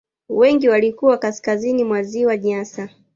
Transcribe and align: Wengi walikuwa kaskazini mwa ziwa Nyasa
Wengi 0.29 0.69
walikuwa 0.69 1.17
kaskazini 1.17 1.83
mwa 1.83 2.03
ziwa 2.03 2.37
Nyasa 2.37 2.89